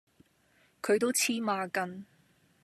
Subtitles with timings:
[0.81, 2.07] 佢都黐孖根